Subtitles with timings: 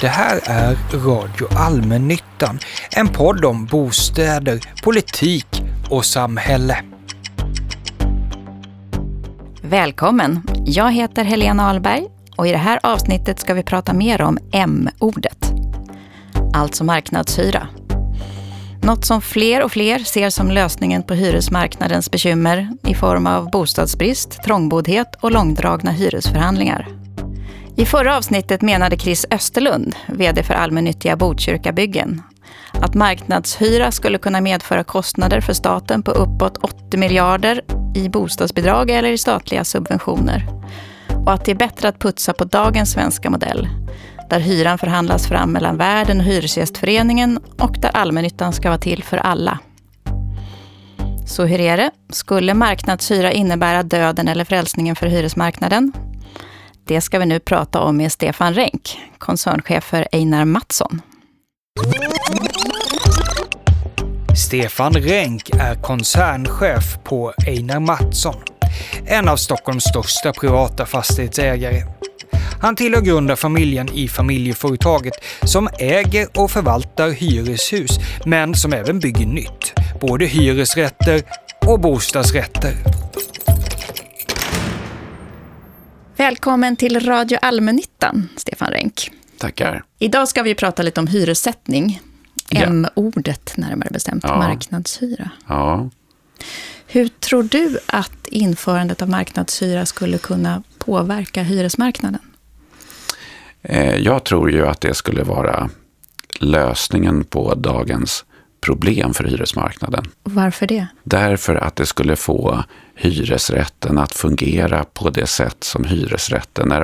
[0.00, 2.58] Det här är Radio Allmännyttan,
[2.90, 6.76] en podd om bostäder, politik och samhälle.
[9.62, 10.42] Välkommen!
[10.64, 12.06] Jag heter Helena Ahlberg
[12.36, 15.52] och i det här avsnittet ska vi prata mer om M-ordet.
[16.54, 17.68] Alltså marknadshyra.
[18.82, 24.42] Något som fler och fler ser som lösningen på hyresmarknadens bekymmer i form av bostadsbrist,
[24.42, 26.88] trångboddhet och långdragna hyresförhandlingar.
[27.80, 32.22] I förra avsnittet menade Chris Österlund, VD för allmännyttiga Botkyrkabyggen,
[32.72, 37.62] att marknadshyra skulle kunna medföra kostnader för staten på uppåt 80 miljarder
[37.94, 40.46] i bostadsbidrag eller i statliga subventioner.
[41.26, 43.68] Och att det är bättre att putsa på dagens svenska modell,
[44.30, 49.16] där hyran förhandlas fram mellan värden och Hyresgästföreningen och där allmännyttan ska vara till för
[49.16, 49.58] alla.
[51.26, 51.90] Så hur är det?
[52.10, 55.92] Skulle marknadshyra innebära döden eller frälsningen för hyresmarknaden?
[56.84, 61.02] Det ska vi nu prata om med Stefan Renck, koncernchef för Einar Mattsson.
[64.36, 68.34] Stefan Renck är koncernchef på Einar Mattsson,
[69.06, 71.82] en av Stockholms största privata fastighetsägare.
[72.60, 79.72] Han tillhör grundarfamiljen i familjeföretaget som äger och förvaltar hyreshus, men som även bygger nytt.
[80.00, 81.22] Både hyresrätter
[81.66, 82.74] och bostadsrätter.
[86.30, 89.10] Välkommen till Radio Allmännyttan, Stefan Renck.
[89.38, 89.84] Tackar.
[89.98, 92.00] Idag ska vi prata lite om hyressättning.
[92.50, 92.60] Ja.
[92.60, 94.38] M-ordet närmare bestämt, Ja.
[94.38, 95.30] marknadshyra.
[95.48, 95.90] Ja.
[96.86, 102.20] Hur tror du att införandet av marknadshyra skulle kunna påverka hyresmarknaden?
[103.62, 105.70] Eh, Jag tror ju att det skulle vara
[106.40, 108.24] lösningen på dagens
[108.60, 110.04] problem för hyresmarknaden.
[110.22, 110.86] Varför det?
[111.04, 116.80] Därför att det skulle få hyresrätten att fungera på det sätt som hyresrätten är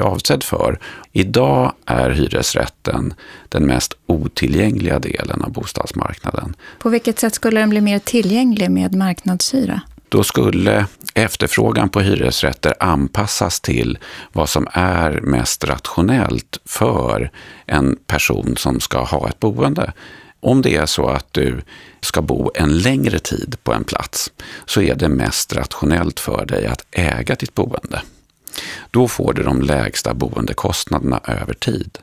[0.00, 0.78] avsedd för.
[1.12, 3.14] Idag är hyresrätten
[3.48, 6.56] den mest otillgängliga delen av bostadsmarknaden.
[6.78, 9.80] På vilket sätt skulle den bli mer tillgänglig med marknadshyra?
[10.08, 13.98] Då skulle efterfrågan på hyresrätter anpassas till
[14.32, 17.30] vad som är mest rationellt för
[17.66, 19.92] en person som ska ha ett boende.
[20.44, 21.62] Om det är så att du
[22.00, 24.32] ska bo en längre tid på en plats
[24.66, 28.02] så är det mest rationellt för dig att äga ditt boende.
[28.90, 31.98] Då får du de lägsta boendekostnaderna över tid.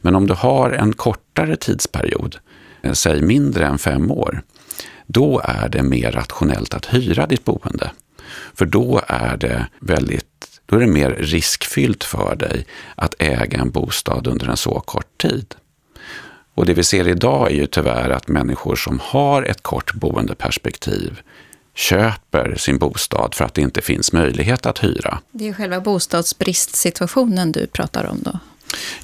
[0.00, 2.36] Men om du har en kortare tidsperiod,
[2.82, 4.42] eh, säg mindre än fem år,
[5.06, 7.90] då är det mer rationellt att hyra ditt boende.
[8.54, 13.70] För då är det väldigt då är det mer riskfyllt för dig att äga en
[13.70, 15.54] bostad under en så kort tid.
[16.54, 21.20] Och det vi ser idag är ju tyvärr att människor som har ett kort boendeperspektiv
[21.74, 25.18] köper sin bostad för att det inte finns möjlighet att hyra.
[25.32, 28.38] Det är själva bostadsbristsituationen du pratar om då.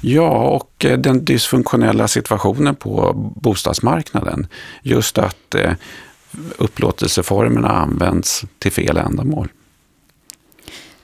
[0.01, 4.47] Ja, och eh, den dysfunktionella situationen på bostadsmarknaden.
[4.81, 5.71] Just att eh,
[6.57, 9.49] upplåtelseformerna används till fel ändamål.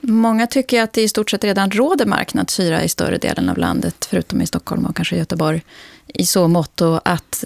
[0.07, 4.07] Många tycker att det i stort sett redan råder marknadshyra i större delen av landet,
[4.09, 5.61] förutom i Stockholm och kanske Göteborg,
[6.07, 7.43] i så mått att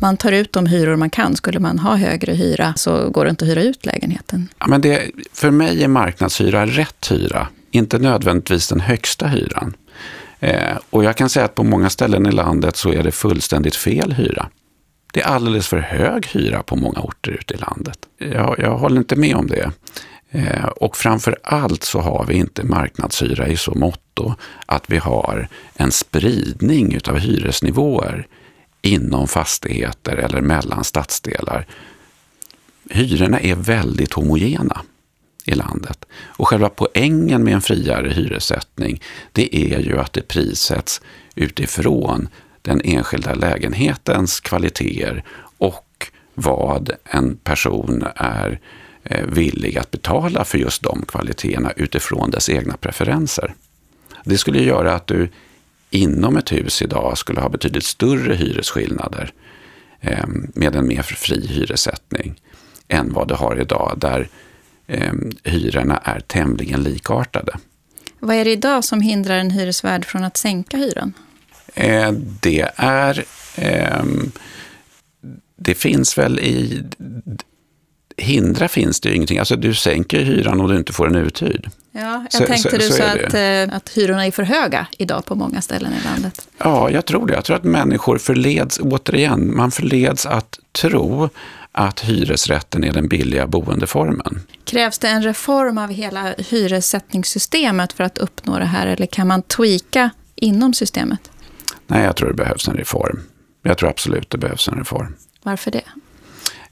[0.00, 1.36] man tar ut de hyror man kan.
[1.36, 4.48] Skulle man ha högre hyra så går det inte att hyra ut lägenheten.
[4.58, 9.76] Ja, men det, för mig är marknadshyra rätt hyra, inte nödvändigtvis den högsta hyran.
[10.40, 13.76] Eh, och jag kan säga att på många ställen i landet så är det fullständigt
[13.76, 14.48] fel hyra.
[15.12, 17.98] Det är alldeles för hög hyra på många orter ute i landet.
[18.18, 19.70] Jag, jag håller inte med om det.
[20.30, 24.34] Eh, och framför allt så har vi inte marknadshyra i så motto
[24.66, 28.26] att vi har en spridning utav hyresnivåer
[28.82, 31.66] inom fastigheter eller mellan stadsdelar.
[32.90, 34.82] Hyrorna är väldigt homogena
[35.44, 36.04] i landet.
[36.26, 39.02] Och själva poängen med en friare hyressättning,
[39.32, 41.00] det är ju att det prissätts
[41.34, 42.28] utifrån
[42.62, 45.24] den enskilda lägenhetens kvaliteter
[45.58, 48.60] och vad en person är
[49.28, 53.54] villig att betala för just de kvaliteterna utifrån dess egna preferenser.
[54.24, 55.28] Det skulle göra att du
[55.90, 59.32] inom ett hus idag skulle ha betydligt större hyresskillnader
[60.00, 62.40] eh, med en mer fri hyressättning
[62.88, 64.28] än vad du har idag där
[64.86, 65.12] eh,
[65.44, 67.52] hyrorna är tämligen likartade.
[68.20, 71.12] Vad är det idag som hindrar en hyresvärd från att sänka hyran?
[71.74, 73.24] Eh, det är...
[75.56, 76.84] det finns väl i...
[78.18, 79.38] Hindra finns det ju ingenting.
[79.38, 81.70] Alltså du sänker hyran och du inte får den uthyrd.
[81.92, 84.86] Ja, jag Så- tänkte så- du så är att, eh, att hyrorna är för höga
[84.98, 86.48] idag på många ställen i landet.
[86.58, 87.34] Ja, jag tror det.
[87.34, 91.28] Jag tror att människor förleds, återigen, man förleds att tro
[91.72, 94.40] att hyresrätten är den billiga boendeformen.
[94.64, 99.42] Krävs det en reform av hela hyressättningssystemet för att uppnå det här eller kan man
[99.42, 101.30] tweaka inom systemet?
[101.86, 103.20] Nej, jag tror det behövs en reform.
[103.62, 105.14] Jag tror absolut det behövs en reform.
[105.42, 105.82] Varför det?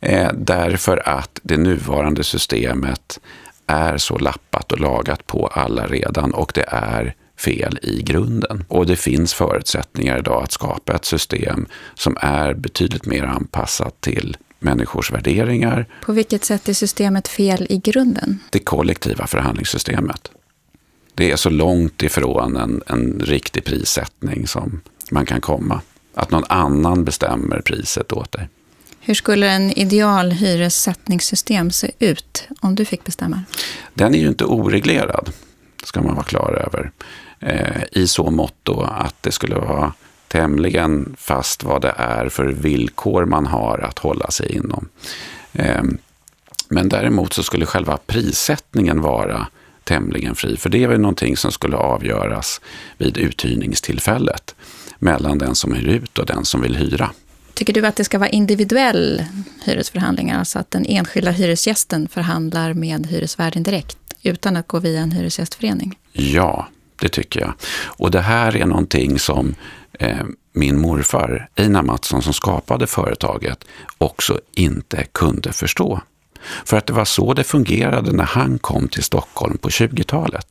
[0.08, 3.20] Eh, därför att det nuvarande systemet
[3.66, 8.64] är så lappat och lagat på alla redan och det är fel i grunden.
[8.68, 14.36] Och det finns förutsättningar idag att skapa ett system som är betydligt mer anpassat till
[14.58, 15.86] människors värderingar.
[16.02, 18.38] På vilket sätt är systemet fel i grunden?
[18.50, 20.30] Det kollektiva förhandlingssystemet.
[21.14, 24.80] Det är så långt ifrån en, en riktig prissättning som
[25.10, 25.80] man kan komma.
[26.14, 28.48] Att någon annan bestämmer priset åt dig.
[29.06, 33.42] Hur skulle en ideal hyressättningssystem se ut om du fick bestämma?
[33.94, 35.30] Den är ju inte oreglerad,
[35.84, 36.90] ska man vara klar över.
[37.40, 39.92] Eh, I så mått då att det skulle vara
[40.28, 44.88] tämligen fast vad det är för villkor man har att hålla sig inom.
[45.52, 45.82] Eh,
[46.68, 49.46] men däremot så skulle själva prissättningen vara
[49.84, 52.60] tämligen fri, för det är väl någonting som skulle avgöras
[52.98, 54.54] vid uthyrningstillfället
[54.98, 57.10] mellan den som hyr ut och den som vill hyra.
[57.56, 59.24] Tycker du att det ska vara individuell
[59.64, 65.10] hyresförhandling, alltså att den enskilda hyresgästen förhandlar med hyresvärden direkt utan att gå via en
[65.10, 65.98] hyresgästförening?
[66.12, 66.68] Ja,
[67.00, 67.52] det tycker jag.
[67.84, 69.54] Och det här är någonting som
[69.92, 73.64] eh, min morfar Einar Mattsson som skapade företaget
[73.98, 76.00] också inte kunde förstå.
[76.64, 80.46] För att det var så det fungerade när han kom till Stockholm på 20-talet.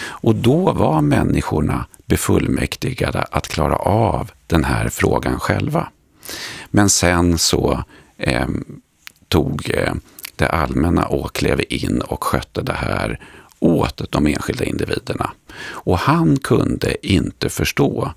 [0.00, 5.88] Och då var människorna befullmäktigade att klara av den här frågan själva.
[6.70, 7.84] Men sen så
[8.16, 8.48] eh,
[9.28, 9.94] tog eh,
[10.36, 13.20] det allmänna och klev in och skötte det här
[13.58, 15.30] åt de enskilda individerna.
[15.64, 18.12] Och han kunde inte förstå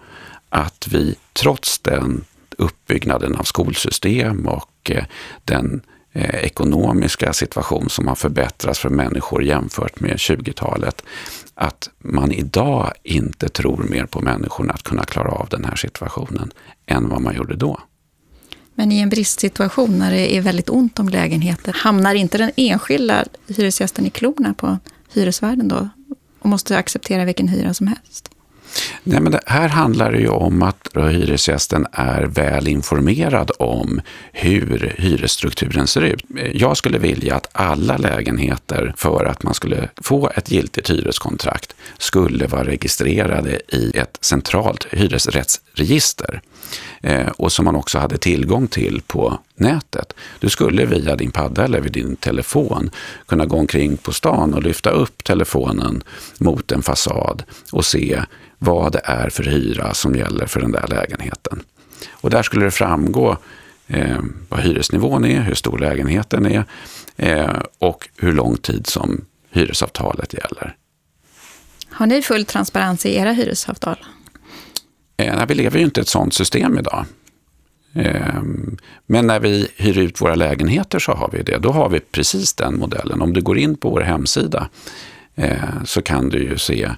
[0.49, 2.23] att vi trots den
[2.57, 5.03] uppbyggnaden av skolsystem och eh,
[5.45, 5.81] den
[6.11, 11.03] eh, ekonomiska situation som har förbättrats för människor jämfört med 20-talet,
[11.55, 16.51] att man idag inte tror mer på människorna att kunna klara av den här situationen
[16.85, 17.79] än vad man gjorde då.
[18.75, 23.25] Men i en bristsituation när det är väldigt ont om lägenheter, hamnar inte den enskilda
[23.47, 24.77] hyresgästen i klorna på
[25.13, 25.89] hyresvärden då
[26.39, 28.30] och måste acceptera vilken hyra som helst?
[29.03, 34.01] Nej, men det här handlar det ju om att hyresgästen är väl informerad om
[34.31, 36.25] hur hyresstrukturen ser ut.
[36.53, 42.47] Jag skulle vilja att alla lägenheter för att man skulle få ett giltigt hyreskontrakt skulle
[42.47, 46.41] vara registrerade i ett centralt hyresrättsregister
[47.01, 50.13] eh, och som man också hade tillgång till på nätet.
[50.39, 52.89] Du skulle via din padda eller vid din telefon
[53.25, 56.03] kunna gå omkring på stan och lyfta upp telefonen
[56.37, 58.21] mot en fasad och se
[58.63, 61.63] vad det är för hyra som gäller för den där lägenheten.
[62.11, 63.37] Och där skulle det framgå
[63.87, 64.19] eh,
[64.49, 66.63] vad hyresnivån är, hur stor lägenheten är
[67.15, 70.75] eh, och hur lång tid som hyresavtalet gäller.
[71.89, 73.97] Har ni full transparens i era hyresavtal?
[75.17, 77.05] Eh, nej, vi lever ju inte i ett sådant system idag.
[77.93, 78.41] Eh,
[79.05, 81.57] men när vi hyr ut våra lägenheter så har vi det.
[81.57, 83.21] Då har vi precis den modellen.
[83.21, 84.69] Om du går in på vår hemsida
[85.35, 86.89] eh, så kan du ju se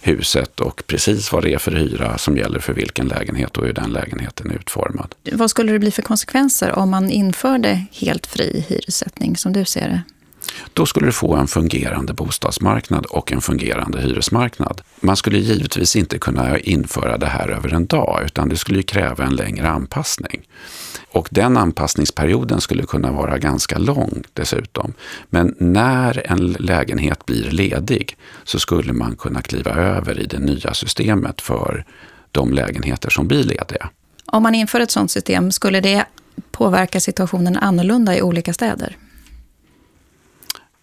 [0.00, 3.72] huset och precis vad det är för hyra som gäller för vilken lägenhet och hur
[3.72, 5.14] den lägenheten är utformad.
[5.32, 9.88] Vad skulle det bli för konsekvenser om man införde helt fri hyressättning som du ser
[9.88, 10.02] det?
[10.72, 14.80] Då skulle du få en fungerande bostadsmarknad och en fungerande hyresmarknad.
[15.00, 19.24] Man skulle givetvis inte kunna införa det här över en dag, utan det skulle kräva
[19.24, 20.42] en längre anpassning.
[21.10, 24.92] Och den anpassningsperioden skulle kunna vara ganska lång dessutom.
[25.30, 30.74] Men när en lägenhet blir ledig så skulle man kunna kliva över i det nya
[30.74, 31.84] systemet för
[32.32, 33.90] de lägenheter som blir lediga.
[34.26, 36.04] Om man inför ett sådant system, skulle det
[36.50, 38.96] påverka situationen annorlunda i olika städer?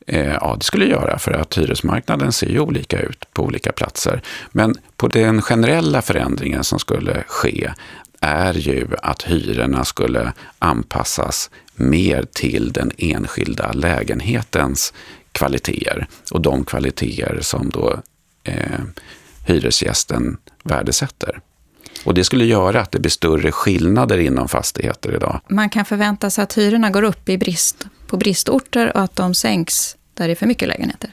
[0.06, 4.22] Eh, ja, det skulle göra för att hyresmarknaden ser ju olika ut på olika platser.
[4.52, 7.72] Men på den generella förändringen som skulle ske
[8.20, 14.94] är ju att hyrorna skulle anpassas mer till den enskilda lägenhetens
[15.32, 18.00] kvaliteter och de kvaliteter som då
[18.44, 18.80] eh,
[19.46, 21.40] hyresgästen värdesätter.
[22.04, 25.42] Och det skulle göra att det blir större skillnader inom fastigheter idag.
[25.50, 29.34] Man kan förvänta sig att hyrorna går upp i brist, på bristorter och att de
[29.34, 31.10] sänks där det är för mycket lägenheter?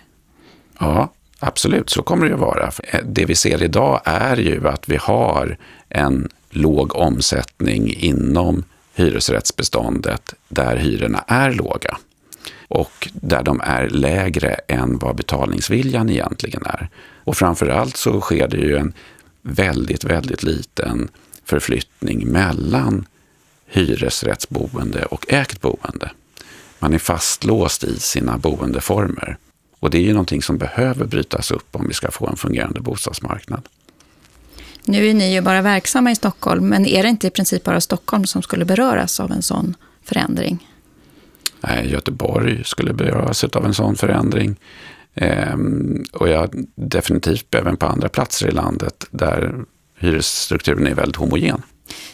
[0.79, 1.91] Ja, absolut.
[1.91, 2.71] Så kommer det att vara.
[3.05, 5.57] Det vi ser idag är ju att vi har
[5.89, 11.97] en låg omsättning inom hyresrättsbeståndet där hyrorna är låga
[12.69, 16.89] och där de är lägre än vad betalningsviljan egentligen är.
[17.25, 18.93] Och framförallt så sker det ju en
[19.43, 21.09] väldigt, väldigt liten
[21.45, 23.07] förflyttning mellan
[23.67, 26.11] hyresrättsboende och ägt boende.
[26.83, 29.37] Man är fastlåst i sina boendeformer.
[29.81, 32.81] Och det är ju någonting som behöver brytas upp om vi ska få en fungerande
[32.81, 33.62] bostadsmarknad.
[34.85, 37.81] Nu är ni ju bara verksamma i Stockholm, men är det inte i princip bara
[37.81, 39.75] Stockholm som skulle beröras av en sån
[40.05, 40.69] förändring?
[41.61, 44.57] Nej, Göteborg skulle beröras av en sån förändring.
[45.15, 49.65] Ehm, och ja, definitivt även på andra platser i landet där
[49.99, 51.62] hyresstrukturen är väldigt homogen.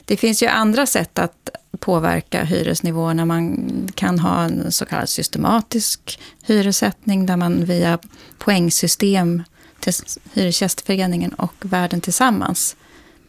[0.04, 3.24] Det finns ju andra sätt att påverka hyresnivåerna.
[3.24, 7.98] Man kan ha en så kallad systematisk hyressättning där man via
[8.38, 9.42] poängsystem
[9.80, 9.92] till
[10.32, 12.76] Hyresgästföreningen och värden tillsammans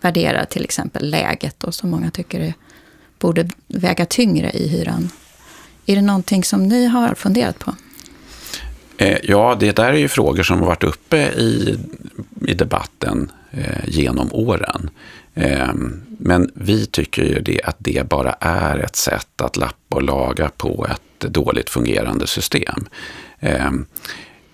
[0.02, 2.54] värderar till exempel läget och som många tycker är,
[3.20, 5.10] borde väga tyngre i hyran.
[5.86, 7.76] Är det någonting som ni har funderat på?
[8.98, 11.80] Eh, ja, det där är ju frågor som har varit uppe i,
[12.48, 14.90] i debatten eh, genom åren.
[15.40, 20.04] Ehm, men vi tycker ju det att det bara är ett sätt att lappa och
[20.04, 22.88] laga på ett dåligt fungerande system.
[23.40, 23.86] Ehm,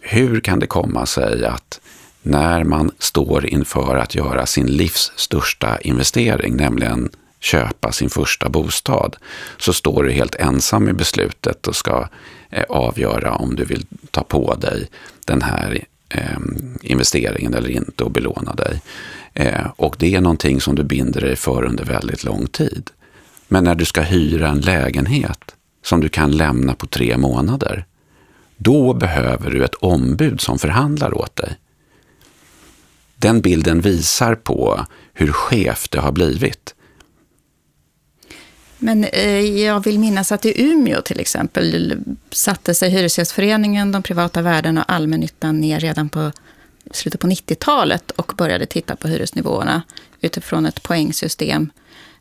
[0.01, 1.79] hur kan det komma sig att
[2.21, 9.15] när man står inför att göra sin livs största investering, nämligen köpa sin första bostad,
[9.57, 12.07] så står du helt ensam i beslutet och ska
[12.49, 14.89] eh, avgöra om du vill ta på dig
[15.25, 16.39] den här eh,
[16.81, 18.81] investeringen eller inte och belåna dig.
[19.33, 22.89] Eh, och det är någonting som du binder dig för under väldigt lång tid.
[23.47, 27.85] Men när du ska hyra en lägenhet som du kan lämna på tre månader,
[28.57, 31.57] då behöver du ett ombud som förhandlar åt dig.
[33.15, 36.74] Den bilden visar på hur skevt det har blivit.
[38.85, 42.01] Men eh, jag vill minnas att i Umeå till exempel
[42.31, 46.31] satte sig Hyresgästföreningen, de privata värdarna och allmännyttan ner redan på
[46.91, 49.81] slutet på 90-talet och började titta på hyresnivåerna
[50.21, 51.69] utifrån ett poängsystem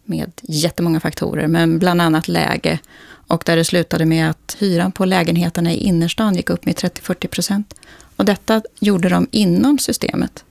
[0.04, 2.78] med jättemånga faktorer, men bland annat läge.
[3.06, 7.26] Och där det slutade med att hyran på lägenheterna i innerstan gick upp med 30-40
[7.26, 7.74] procent.
[8.16, 10.44] Och detta gjorde de inom systemet.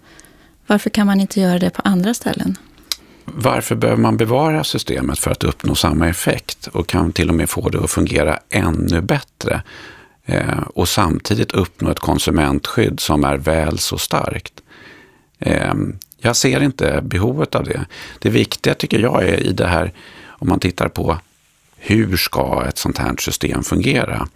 [0.68, 2.58] Varför kan man inte göra det på andra ställen?
[3.26, 7.50] Varför behöver man bevara systemet för att uppnå samma effekt och kan till och med
[7.50, 9.62] få det att fungera ännu bättre
[10.26, 14.54] eh, och samtidigt uppnå ett konsumentskydd som är väl så starkt?
[15.40, 15.74] Eh,
[16.18, 17.86] jag ser inte behovet av det.
[18.20, 19.94] Det viktiga tycker jag är i det här,
[20.28, 21.18] om man tittar på
[21.78, 24.28] hur ska ett sånt här system fungera?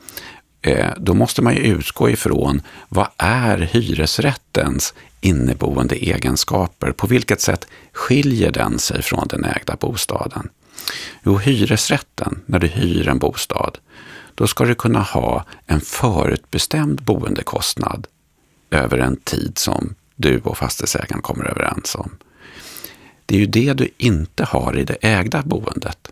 [0.61, 6.91] Eh, då måste man ju utgå ifrån vad är hyresrättens inneboende egenskaper?
[6.91, 10.49] På vilket sätt skiljer den sig från den ägda bostaden?
[11.23, 13.77] Jo, hyresrätten, när du hyr en bostad,
[14.35, 18.07] då ska du kunna ha en förutbestämd boendekostnad
[18.71, 22.17] över en tid som du och fastighetsägaren kommer överens om.
[23.25, 26.11] Det är ju det du inte har i det ägda boendet.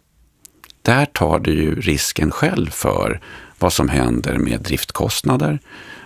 [0.82, 3.22] Där tar du ju risken själv för
[3.60, 5.60] vad som händer med driftkostnader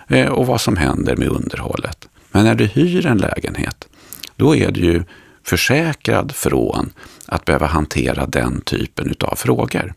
[0.08, 2.08] eh, och vad som händer med underhållet.
[2.30, 3.88] Men när du hyr en lägenhet,
[4.36, 5.02] då är du ju
[5.44, 6.92] försäkrad från
[7.26, 9.94] att behöva hantera den typen av frågor.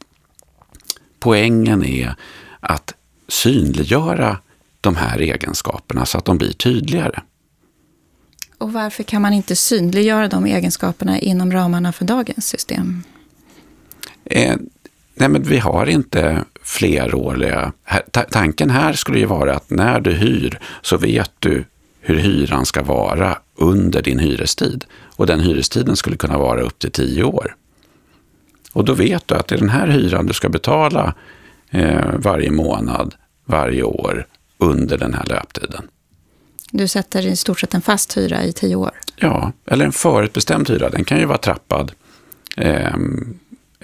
[1.19, 2.15] Poängen är
[2.59, 2.93] att
[3.27, 4.37] synliggöra
[4.81, 7.19] de här egenskaperna så att de blir tydligare.
[8.57, 13.03] Och varför kan man inte synliggöra de egenskaperna inom ramarna för dagens system?
[14.25, 14.55] Eh,
[15.13, 17.71] nej, men vi har inte fleråriga...
[18.31, 21.65] Tanken här skulle ju vara att när du hyr så vet du
[22.01, 24.85] hur hyran ska vara under din hyrestid.
[25.15, 27.55] Och den hyrestiden skulle kunna vara upp till tio år.
[28.73, 31.13] Och då vet du att det är den här hyran du ska betala
[31.71, 33.15] eh, varje månad,
[33.45, 34.27] varje år
[34.57, 35.87] under den här löptiden.
[36.71, 38.91] Du sätter i stort sett en fast hyra i tio år?
[39.15, 40.89] Ja, eller en förutbestämd hyra.
[40.89, 41.91] Den kan ju vara trappad.
[42.57, 42.95] Eh,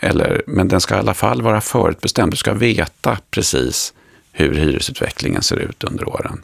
[0.01, 2.33] eller, men den ska i alla fall vara förutbestämd.
[2.33, 3.93] Du ska veta precis
[4.31, 6.41] hur hyresutvecklingen ser ut under åren.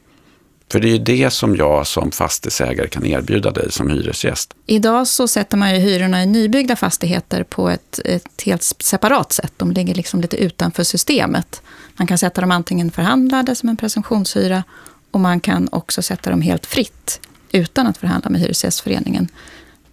[0.71, 4.53] För det är ju det som jag som fastighetsägare kan erbjuda dig som hyresgäst.
[4.65, 9.53] Idag så sätter man ju hyrorna i nybyggda fastigheter på ett, ett helt separat sätt.
[9.57, 11.61] De ligger liksom lite utanför systemet.
[11.95, 14.63] Man kan sätta dem antingen förhandlade som en presumtionshyra
[15.11, 17.19] och man kan också sätta dem helt fritt
[17.51, 19.27] utan att förhandla med Hyresgästföreningen.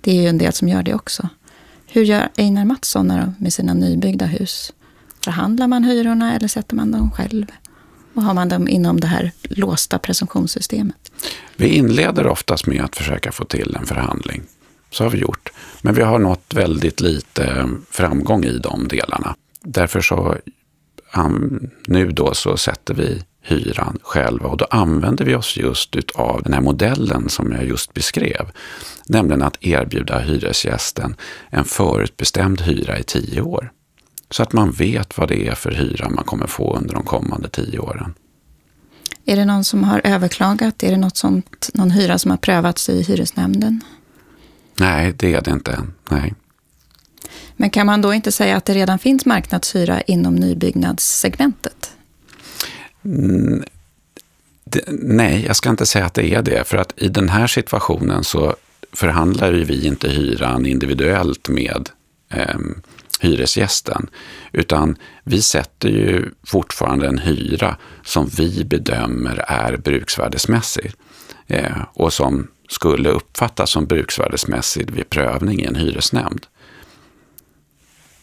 [0.00, 1.28] Det är ju en del som gör det också.
[1.94, 4.72] Hur gör Einar Mattsson med sina nybyggda hus?
[5.24, 7.46] Förhandlar man hyrorna eller sätter man dem själv?
[8.14, 11.12] Och har man dem inom det här låsta presumtionssystemet?
[11.56, 14.42] Vi inleder oftast med att försöka få till en förhandling.
[14.90, 15.52] Så har vi gjort.
[15.82, 19.36] Men vi har nått väldigt lite eh, framgång i de delarna.
[19.64, 20.36] Därför så
[21.86, 26.52] nu då så sätter vi hyran själva och då använder vi oss just av den
[26.52, 28.50] här modellen som jag just beskrev.
[29.06, 31.16] Nämligen att erbjuda hyresgästen
[31.50, 33.72] en förutbestämd hyra i tio år.
[34.30, 37.48] Så att man vet vad det är för hyra man kommer få under de kommande
[37.48, 38.14] tio åren.
[39.24, 40.82] Är det någon som har överklagat?
[40.82, 43.80] Är det något sånt, någon hyra som har prövats i hyresnämnden?
[44.76, 45.92] Nej, det är det inte än.
[46.10, 46.34] Nej.
[47.56, 51.96] Men kan man då inte säga att det redan finns marknadshyra inom nybyggnadssegmentet?
[53.04, 53.64] Mm,
[54.64, 56.68] det, nej, jag ska inte säga att det är det.
[56.68, 58.56] För att i den här situationen så
[58.92, 61.88] förhandlar ju vi inte hyran individuellt med
[62.28, 62.58] eh,
[63.20, 64.10] hyresgästen.
[64.52, 70.92] Utan vi sätter ju fortfarande en hyra som vi bedömer är bruksvärdesmässig.
[71.46, 76.46] Eh, och som skulle uppfattas som bruksvärdesmässig vid prövning i en hyresnämnd.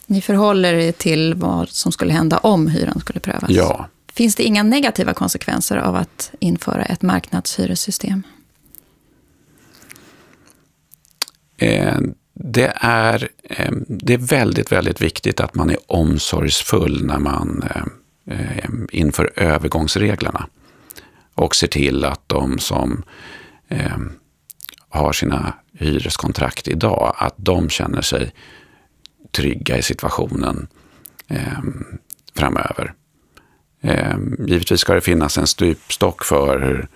[0.06, 3.50] Ni förhåller er till vad som skulle hända om hyran skulle prövas?
[3.50, 3.88] Ja.
[4.20, 8.24] Finns det inga negativa konsekvenser av att införa ett marknadshyressystem?
[11.58, 11.98] Eh,
[12.34, 17.84] det är, eh, det är väldigt, väldigt viktigt att man är omsorgsfull när man eh,
[18.38, 20.48] eh inför övergångsreglerna
[21.36, 23.04] och ser till att de som
[23.68, 23.98] eh,
[24.90, 28.34] har sina hyreskontrakt idag, att de känner sig
[29.32, 30.68] trygga i situationen
[31.28, 31.60] eh,
[32.36, 32.94] framöver
[34.48, 36.88] givetvis ska det finnas en stupstock för hur,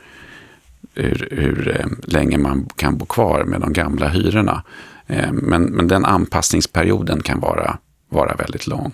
[0.94, 4.63] hur, hur länge man kan bo kvar med de gamla hyrorna.
[5.08, 7.78] Eh, men, men den anpassningsperioden kan vara,
[8.10, 8.92] vara väldigt lång.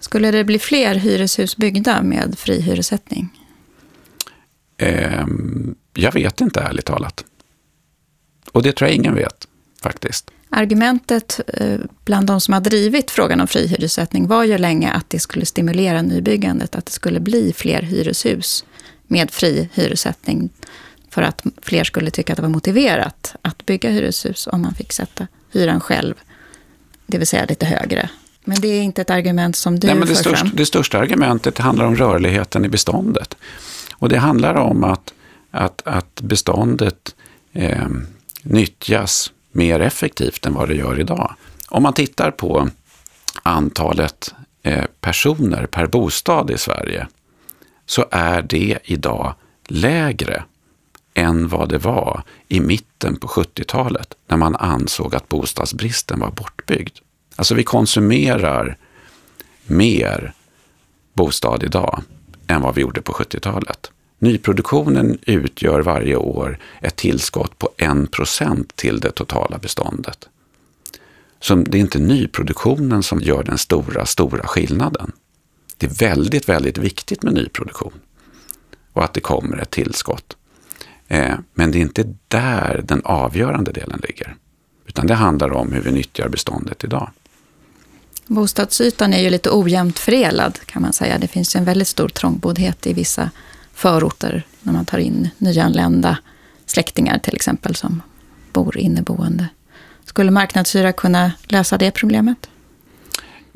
[0.00, 3.28] Skulle det bli fler hyreshus byggda med fri hyressättning?
[4.78, 7.24] Ehm, jag vet inte ärligt talat.
[8.52, 9.48] Och det tror jag ingen vet
[9.82, 10.30] faktiskt.
[10.50, 15.10] Argumentet eh, bland de som har drivit frågan om fri hyressättning var ju länge att
[15.10, 18.64] det skulle stimulera nybyggandet, att det skulle bli fler hyreshus
[19.06, 20.50] med fri hyressättning
[21.10, 24.92] för att fler skulle tycka att det var motiverat att bygga hyreshus om man fick
[24.92, 26.14] sätta hyran själv,
[27.06, 28.10] det vill säga lite högre.
[28.44, 30.56] Men det är inte ett argument som du Nej, men det för största, fram.
[30.56, 33.36] Det största argumentet handlar om rörligheten i beståndet.
[33.94, 35.14] Och det handlar om att,
[35.50, 37.14] att, att beståndet
[37.52, 37.88] eh,
[38.42, 41.34] nyttjas mer effektivt än vad det gör idag.
[41.68, 42.68] Om man tittar på
[43.42, 47.06] antalet eh, personer per bostad i Sverige
[47.86, 49.34] så är det idag
[49.66, 50.44] lägre
[51.14, 56.98] än vad det var i mitten på 70-talet när man ansåg att bostadsbristen var bortbyggd.
[57.36, 58.76] Alltså vi konsumerar
[59.66, 60.32] mer
[61.12, 62.02] bostad idag
[62.46, 63.90] än vad vi gjorde på 70-talet.
[64.18, 70.28] Nyproduktionen utgör varje år ett tillskott på 1 till det totala beståndet.
[71.40, 75.12] Så det är inte nyproduktionen som gör den stora, stora skillnaden.
[75.76, 77.92] Det är väldigt, väldigt viktigt med nyproduktion
[78.92, 80.36] och att det kommer ett tillskott.
[81.08, 84.36] Eh, men det är inte där den avgörande delen ligger.
[84.86, 87.10] Utan det handlar om hur vi nyttjar beståndet idag.
[88.26, 91.18] Bostadsytan är ju lite ojämnt fördelad kan man säga.
[91.18, 93.30] Det finns en väldigt stor trångboddhet i vissa
[93.78, 96.18] förorter när man tar in nyanlända
[96.66, 98.02] släktingar till exempel som
[98.52, 99.48] bor inneboende.
[100.04, 102.50] Skulle marknadshyra kunna lösa det problemet?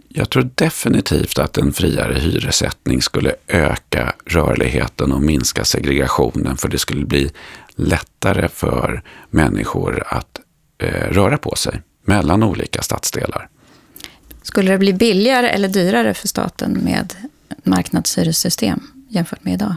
[0.08, 6.78] Jag tror definitivt att en friare hyressättning skulle öka rörligheten och minska segregationen för det
[6.78, 7.30] skulle bli
[7.76, 10.40] lättare för människor att
[10.78, 13.48] eh, röra på sig mellan olika stadsdelar.
[14.42, 17.14] Skulle det bli billigare eller dyrare för staten med
[17.64, 19.74] marknadshyressystem jämfört med idag?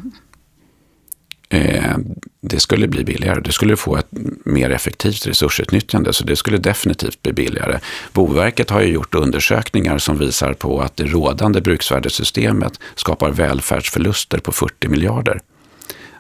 [1.56, 1.98] Eh,
[2.42, 3.42] det skulle bli billigare.
[3.42, 4.08] Du skulle få ett
[4.46, 7.80] mer effektivt resursutnyttjande, så det skulle definitivt bli billigare.
[8.14, 14.52] Boverket har ju gjort undersökningar som visar på att det rådande bruksvärdessystemet skapar välfärdsförluster på
[14.52, 15.42] 40 miljarder.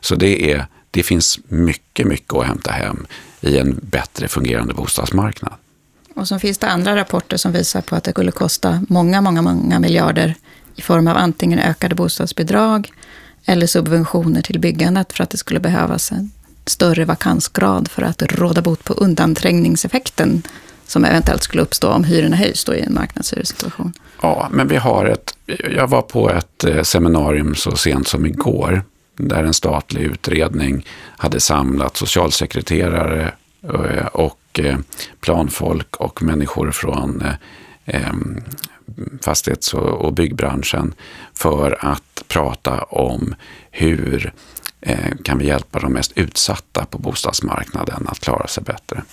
[0.02, 3.06] Så det, är, det finns mycket, mycket att hämta hem
[3.41, 5.54] i en bättre fungerande bostadsmarknad.
[6.15, 9.41] Och så finns det andra rapporter som visar på att det skulle kosta många, många,
[9.41, 10.36] många miljarder
[10.76, 12.91] i form av antingen ökade bostadsbidrag
[13.45, 16.31] eller subventioner till byggandet för att det skulle behövas en
[16.65, 20.41] större vakansgrad för att råda bot på undanträngningseffekten
[20.88, 23.93] som eventuellt skulle uppstå om hyrorna höjs då i en marknadshyressituation.
[24.21, 25.38] Ja, men vi har ett...
[25.75, 28.84] Jag var på ett eh, seminarium så sent som igår
[29.17, 30.86] där en statlig utredning
[31.17, 33.31] hade samlat socialsekreterare
[33.63, 34.77] eh, och eh,
[35.21, 37.23] planfolk och människor från
[39.21, 40.93] fastighets och byggbranschen
[41.34, 43.36] för att prata om
[43.71, 44.34] hur
[44.82, 49.04] eh, kan vi hjälpa de mest utsatta på bostadsmarknaden att klara sig bättre.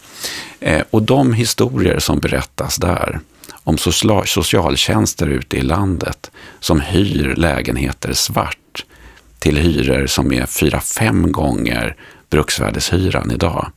[0.61, 3.20] Eh, och de historier som berättas där
[3.64, 3.78] om
[4.24, 6.30] socialtjänster ute i landet
[6.61, 8.85] som hyr lägenheter svart
[9.38, 11.96] till hyror som är fyra, fem gånger
[12.30, 13.70] bruksvärdeshyran idag,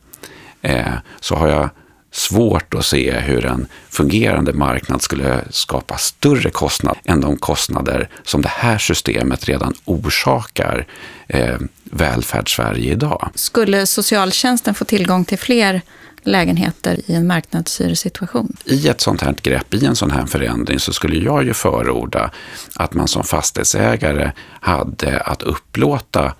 [0.62, 1.70] eh, så har jag
[2.16, 8.42] svårt att se hur en fungerande marknad skulle skapa större kostnad än de kostnader som
[8.42, 10.86] det här systemet redan orsakar
[11.28, 13.30] eh, välfärdssverige idag.
[13.34, 15.82] Skulle socialtjänsten få tillgång till fler
[16.22, 18.56] lägenheter i en marknadshyresituation?
[18.64, 22.30] I ett sånt här grepp, i en sån här förändring, så skulle jag ju förorda
[22.74, 26.34] att man som fastighetsägare hade att upplåta,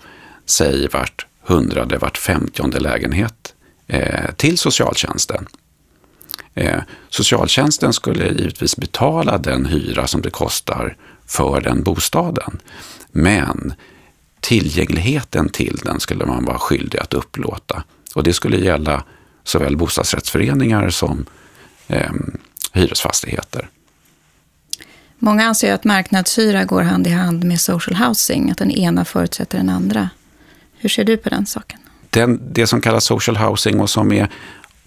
[0.46, 3.54] säg vart hundrade, vart femtionde lägenhet
[3.86, 5.46] eh, till socialtjänsten.
[6.56, 12.58] Eh, socialtjänsten skulle givetvis betala den hyra som det kostar för den bostaden.
[13.12, 13.74] Men
[14.40, 17.84] tillgängligheten till den skulle man vara skyldig att upplåta.
[18.14, 19.04] Och det skulle gälla
[19.44, 21.26] såväl bostadsrättsföreningar som
[21.86, 22.12] eh,
[22.72, 23.68] hyresfastigheter.
[25.18, 29.58] Många anser att marknadshyra går hand i hand med social housing, att den ena förutsätter
[29.58, 30.10] den andra.
[30.78, 31.80] Hur ser du på den saken?
[32.10, 34.28] Den, det som kallas social housing och som är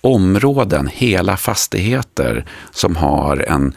[0.01, 3.73] områden, hela fastigheter som har en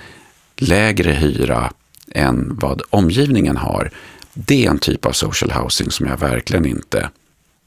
[0.57, 1.73] lägre hyra
[2.15, 3.91] än vad omgivningen har.
[4.35, 7.11] Det är en typ av social housing som jag verkligen inte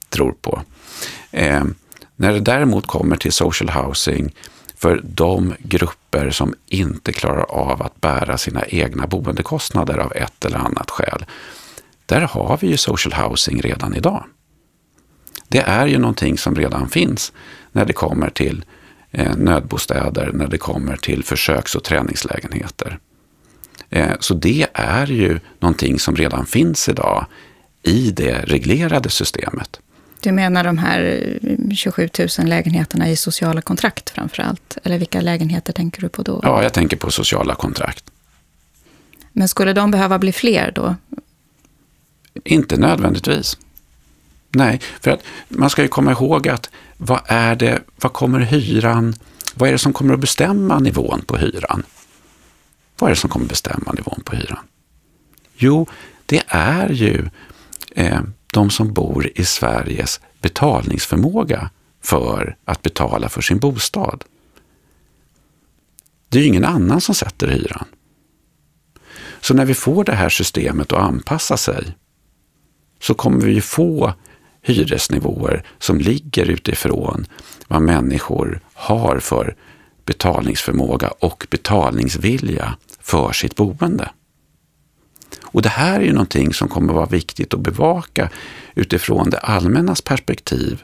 [0.09, 0.61] tror på.
[1.31, 1.63] Eh,
[2.15, 4.35] när det däremot kommer till social housing
[4.77, 10.57] för de grupper som inte klarar av att bära sina egna boendekostnader av ett eller
[10.57, 11.25] annat skäl.
[12.05, 14.23] Där har vi ju social housing redan idag.
[15.47, 17.33] Det är ju någonting som redan finns
[17.71, 18.65] när det kommer till
[19.11, 22.99] eh, nödbostäder, när det kommer till försöks och träningslägenheter.
[23.89, 27.25] Eh, så det är ju någonting som redan finns idag
[27.83, 29.79] i det reglerade systemet.
[30.19, 31.29] Du menar de här
[31.75, 34.77] 27 000 lägenheterna i sociala kontrakt framför allt?
[34.83, 36.39] Eller vilka lägenheter tänker du på då?
[36.43, 38.05] Ja, jag tänker på sociala kontrakt.
[39.31, 40.95] Men skulle de behöva bli fler då?
[42.43, 43.57] Inte nödvändigtvis.
[44.55, 49.15] Nej, för att man ska ju komma ihåg att vad är det, vad kommer hyran,
[49.53, 51.83] vad är det som kommer att bestämma nivån på hyran?
[52.99, 54.65] Vad är det som kommer att bestämma nivån på hyran?
[55.55, 55.87] Jo,
[56.25, 57.29] det är ju
[57.95, 58.21] eh,
[58.53, 61.69] de som bor i Sveriges betalningsförmåga
[62.01, 64.23] för att betala för sin bostad.
[66.29, 67.85] Det är ju ingen annan som sätter hyran.
[69.41, 71.95] Så när vi får det här systemet att anpassa sig
[73.01, 74.13] så kommer vi ju få
[74.65, 77.25] hyresnivåer som ligger utifrån
[77.67, 79.55] vad människor har för
[80.05, 84.09] betalningsförmåga och betalningsvilja för sitt boende.
[85.41, 88.29] Och det här är ju någonting som kommer att vara viktigt att bevaka
[88.75, 90.83] utifrån det allmännas perspektiv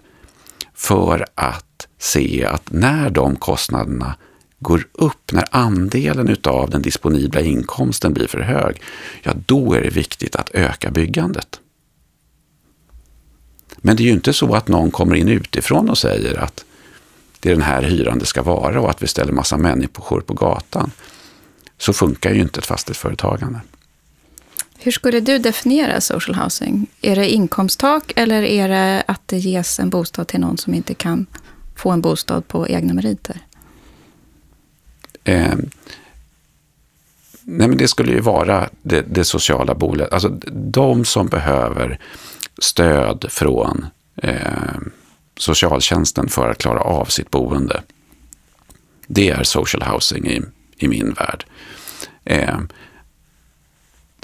[0.74, 4.16] för att se att när de kostnaderna
[4.60, 8.82] går upp, när andelen utav den disponibla inkomsten blir för hög,
[9.24, 11.60] ja då är det viktigt att öka byggandet.
[13.82, 16.66] Men det är ju inte så att någon kommer in utifrån och säger att
[17.40, 20.34] det är den här hyran det ska vara och att vi ställer massa människor på
[20.34, 20.92] gatan.
[21.78, 23.62] Så funkar ju inte ett fastighetsföretagande.
[24.84, 26.88] Hur skulle du definiera social housing?
[27.02, 30.94] Är det inkomsttak eller är det att det ges en bostad till någon som inte
[30.94, 31.26] kan
[31.76, 33.40] få en bostad på egna meriter?
[35.24, 35.56] Eh,
[37.44, 42.00] nej men det skulle ju vara det, det sociala bolaget, alltså de som behöver
[42.60, 43.86] stöd från
[44.16, 44.80] eh,
[45.38, 47.84] socialtjänsten för att klara av sitt boende.
[49.08, 50.42] Det är social housing i,
[50.78, 51.46] i min värld.
[52.24, 52.60] Eh,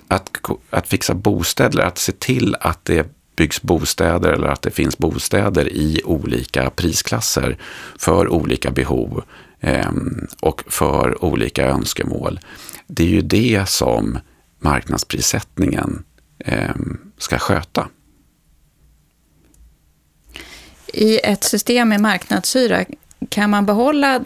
[0.08, 0.32] att,
[0.70, 5.68] att fixa bostäder, att se till att det byggs bostäder eller att det finns bostäder
[5.68, 7.58] i olika prisklasser
[8.00, 9.24] för olika behov
[9.60, 9.92] eh,
[10.42, 12.40] och för olika önskemål.
[12.88, 14.20] Det är ju det som
[14.60, 16.04] marknadsprissättningen
[16.40, 16.76] eh,
[17.18, 17.88] ska sköta.
[20.94, 22.86] I ett system med marknadshyra,
[23.30, 24.22] kan man behålla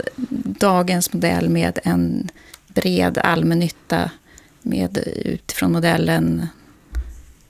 [0.60, 2.30] dagens modell med en
[2.67, 4.12] bred allmännytta
[4.62, 6.47] med utifrån modellen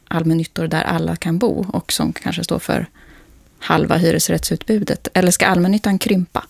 [0.08, 2.86] allmännyttor där alla kan bo och som kanske står för
[3.60, 5.08] halva hyresrättsutbudet?
[5.14, 6.44] Eller ska allmännyttan krympa?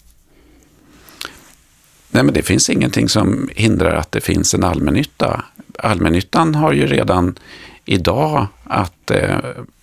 [2.12, 5.46] Nej, men det finns ingenting som hindrar att det finns en allmännytta.
[5.78, 7.40] Allmännyttan har ju redan
[7.86, 9.38] idag att eh,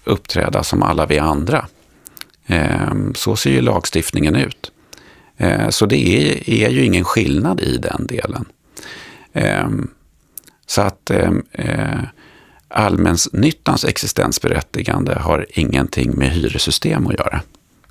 [0.05, 1.67] uppträda som alla vi andra.
[2.49, 4.73] Eh, så ser ju lagstiftningen ut.
[5.37, 6.09] Eh, så det
[6.65, 8.45] är, ju ingen skillnad i den delen.
[9.33, 9.69] Eh,
[10.67, 12.01] så att eh,
[12.69, 17.41] allmännyttans existensberättigande har ingenting med hyressystem att göra.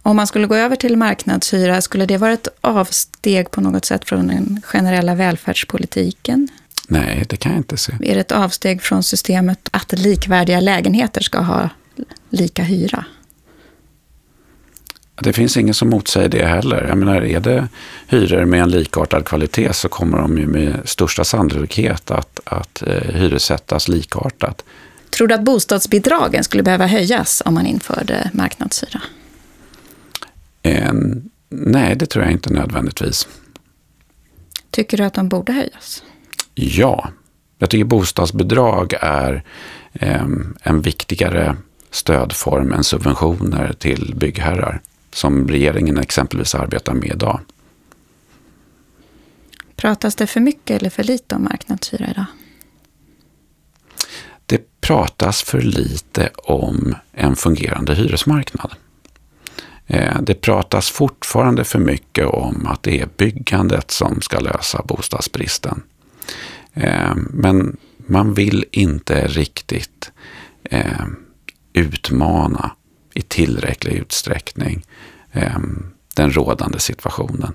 [0.02, 4.06] Om man skulle gå över till marknadshyra, skulle det vara ett avsteg på något sätt
[4.06, 6.48] från den generella välfärdspolitiken?
[6.88, 7.94] Nej, det kan jag inte se.
[8.02, 11.70] Är det ett avsteg från systemet att likvärdiga lägenheter ska ha
[12.30, 13.06] lika hyra?
[15.22, 16.86] Det finns ingen som motsäger det heller.
[16.88, 17.68] Jag menar, är det
[18.08, 23.16] hyror med en likartad kvalitet så kommer de ju med största sannolikhet att, att eh,
[23.16, 24.64] hyressättas likartat.
[25.10, 29.02] Tror du att bostadsbidragen skulle behöva höjas om man införde marknadshyra?
[30.62, 30.94] Eh,
[31.50, 33.28] nej, det tror jag inte nödvändigtvis.
[34.72, 36.04] Tycker du att de borde höjas?
[36.56, 37.10] Ja,
[37.58, 39.44] jag tycker bostadsbidrag är
[39.94, 40.26] eh,
[40.64, 41.56] en viktigare
[41.92, 44.82] stödform än subventioner till byggherrar
[45.18, 47.40] som regeringen exempelvis arbetar med idag.
[49.76, 52.26] Pratas det för mycket eller för lite om marknadshyra idag?
[54.46, 58.72] Det pratas för lite om en fungerande hyresmarknad.
[59.88, 65.84] Eh, det pratas fortfarande för mycket om att det är byggandet som ska lösa bostadsbristen.
[66.74, 70.12] Eh, men man vill inte riktigt
[70.64, 71.06] eh,
[71.74, 72.72] utmana
[73.18, 74.86] i tillräcklig utsträckning
[76.16, 77.54] den rådande situationen.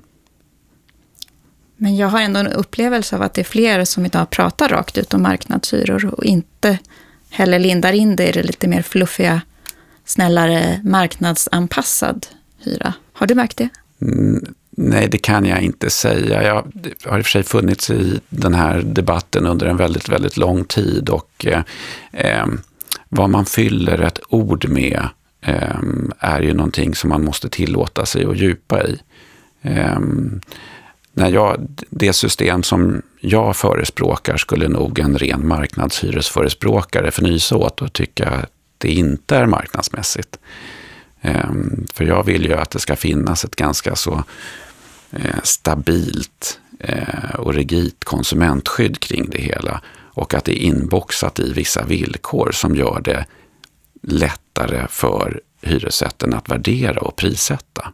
[1.76, 4.98] Men jag har ändå en upplevelse av att det är fler som idag pratar rakt
[4.98, 6.78] ut om marknadshyror och inte
[7.30, 9.40] heller lindar in det i det lite mer fluffiga,
[10.04, 12.26] snällare marknadsanpassad
[12.58, 12.94] hyra.
[13.12, 13.68] Har du märkt det?
[14.02, 16.42] Mm, nej, det kan jag inte säga.
[16.42, 16.54] Jag
[17.04, 20.64] har i och för sig funnits i den här debatten under en väldigt, väldigt lång
[20.64, 21.62] tid och eh,
[22.12, 22.46] eh
[23.08, 25.08] vad man fyller ett ord med
[25.42, 28.98] Ehm, är ju någonting som man måste tillåta sig att djupa i.
[29.62, 30.00] Eh,
[31.12, 37.92] när jag, det system som jag förespråkar skulle nog en ren marknadshyresförespråkare förnysa åt och
[37.92, 40.38] tycka att det inte är marknadsmässigt.
[41.20, 44.24] Ehm, för jag vill ju att det ska finnas ett ganska så
[45.10, 49.80] eh, stabilt eh, och rigitt konsumentskydd kring det hela
[50.14, 53.26] och att det är inboxat i vissa villkor som gör det
[54.02, 57.92] lättare för hyresrätten att värdera och prissätta.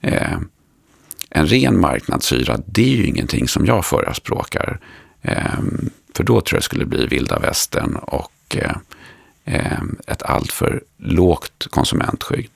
[0.00, 0.48] Ehm,
[1.30, 4.80] en ren marknadshyra, det är ju ingenting som jag förespråkar.
[5.22, 8.76] Ehm, för då tror jag det skulle bli vilda västern och eh,
[9.44, 12.50] ehm, ett alltför lågt konsumentskydd.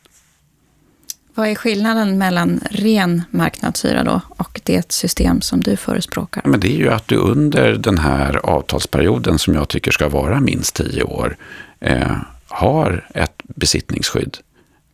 [1.36, 6.42] Vad är skillnaden mellan ren marknadshyra då och det system som du förespråkar?
[6.44, 10.40] Men det är ju att du under den här avtalsperioden som jag tycker ska vara
[10.40, 11.36] minst tio år
[11.80, 12.16] eh,
[12.54, 14.38] har ett besittningsskydd.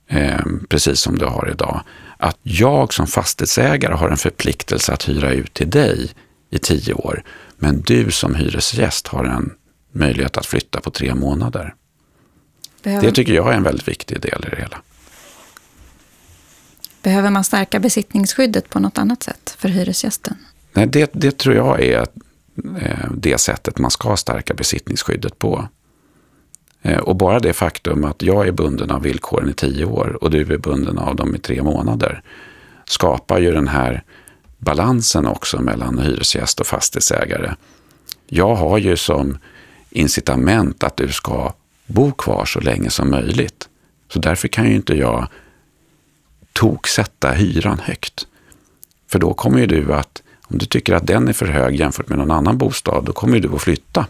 [0.08, 1.80] Eh, precis som du har idag
[2.18, 6.10] att jag som fastighetsägare har en förpliktelse att hyra ut till dig
[6.50, 7.22] i tio år,
[7.56, 9.52] men du som hyresgäst har en
[9.92, 11.74] möjlighet att flytta på tre månader.
[12.82, 13.06] Behöver...
[13.06, 14.82] Det tycker jag är en väldigt viktig del i det hela.
[17.02, 20.36] Behöver man stärka besittningsskyddet på något annat sätt för hyresgästen?
[20.72, 22.06] Nej, det, det tror jag är
[22.80, 25.68] eh, det sättet man ska stärka besittningsskyddet på.
[26.82, 30.30] Eh, och bara det faktum att jag är bunden av villkoren i tio år och
[30.30, 32.22] du är bunden av dem i tre månader
[32.84, 34.02] skapar ju den här
[34.58, 37.54] balansen också mellan hyresgäst och fastighetsägare.
[38.26, 39.38] Jag har ju som
[39.90, 41.52] incitament att du ska
[41.86, 43.68] bo kvar så länge som möjligt.
[44.12, 45.26] Så därför kan ju inte jag
[46.52, 48.26] toksätta hyran högt.
[49.10, 52.08] För då kommer ju du att, om du tycker att den är för hög jämfört
[52.08, 54.06] med någon annan bostad, då kommer du att flytta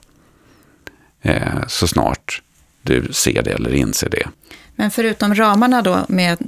[1.23, 2.43] eh, så snart
[2.83, 4.29] du ser det eller inser det.
[4.77, 6.39] Men förutom ramarna då med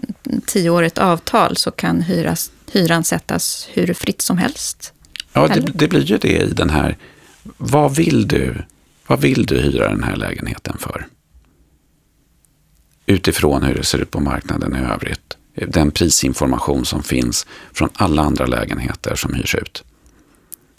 [0.46, 4.92] tioårigt avtal så kan hyras, hyran sättas hur fritt som helst?
[5.32, 6.96] Ja, det, det, blir ju det i den här,
[7.56, 8.64] vad vill du,
[9.06, 11.06] vad vill du hyra den här lägenheten för?
[13.06, 15.36] Utifrån hur det ser ut på marknaden i övrigt.
[15.54, 19.84] Den prisinformation som finns från alla andra lägenheter som hyrs ut.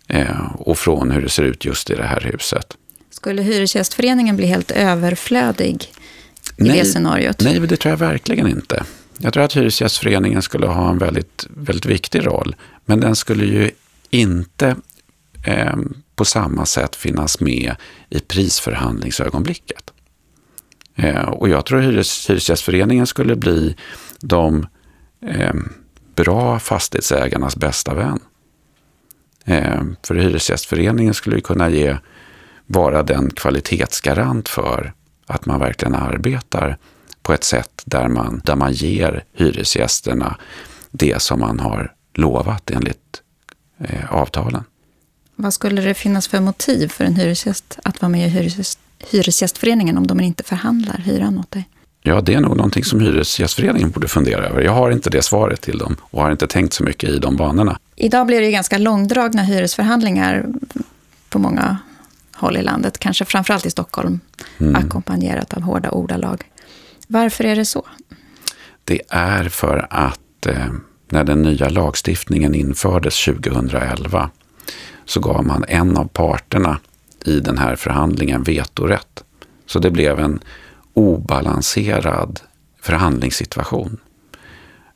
[0.07, 2.77] Eh, och från hur det ser ut just i det här huset.
[3.23, 5.75] Skulle Hyresgästföreningen bli helt överflödig
[6.57, 7.41] i nej, det scenariot?
[7.43, 8.83] Nej, det tror jag verkligen inte.
[9.17, 12.55] Jag tror att Hyresgästföreningen skulle ha en väldigt, väldigt viktig roll.
[12.85, 13.71] Men den skulle ju
[14.09, 14.75] inte
[15.45, 15.75] eh,
[16.15, 17.75] på samma sätt finnas med
[18.09, 19.93] i prisförhandlingsögonblicket.
[20.95, 23.75] Eh, och jag tror att Hyres, Hyresgästföreningen skulle bli
[24.19, 24.67] de
[25.27, 25.53] eh,
[26.15, 28.19] bra fastighetsägarnas bästa vän.
[29.45, 31.97] Eh, för Hyresgästföreningen skulle ju kunna ge
[32.65, 34.93] vara den kvalitetsgarant för
[35.27, 36.77] att man verkligen arbetar
[37.21, 40.37] på ett sätt där man, där man ger hyresgästerna
[40.91, 43.21] det som man har lovat enligt
[43.79, 44.63] eh, avtalen.
[45.35, 48.79] Vad skulle det finnas för motiv för en hyresgäst att vara med i hyresgäst,
[49.11, 51.69] Hyresgästföreningen om de inte förhandlar hyran åt dig?
[52.01, 54.61] Ja, det är nog någonting som Hyresgästföreningen borde fundera över.
[54.61, 57.35] Jag har inte det svaret till dem och har inte tänkt så mycket i de
[57.35, 57.79] banorna.
[57.95, 60.45] Idag blir det ju ganska långdragna hyresförhandlingar
[61.29, 61.77] på många
[62.35, 64.19] håll i landet, kanske framförallt i Stockholm,
[64.57, 64.75] mm.
[64.75, 66.43] ackompanjerat av hårda ordalag.
[67.07, 67.85] Varför är det så?
[68.83, 70.67] Det är för att eh,
[71.09, 74.29] när den nya lagstiftningen infördes 2011
[75.05, 76.79] så gav man en av parterna
[77.25, 79.23] i den här förhandlingen vetorätt.
[79.65, 80.39] Så det blev en
[80.93, 82.39] obalanserad
[82.81, 83.97] förhandlingssituation.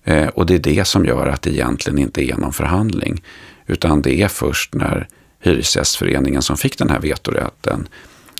[0.03, 3.23] Eh, och det är det som gör att det egentligen inte är någon förhandling.
[3.65, 5.07] Utan det är först när
[5.39, 7.87] Hyresgästföreningen som fick den här vetorätten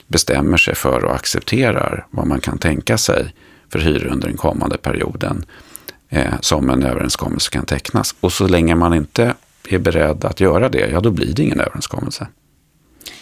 [0.08, 3.34] bestämmer sig för och accepterar vad man kan tänka sig
[3.72, 5.46] för hyror under den kommande perioden
[6.10, 8.16] eh, som en överenskommelse kan tecknas.
[8.20, 9.34] Och så länge man inte
[9.70, 12.28] är beredd att göra det, ja då blir det ingen överenskommelse.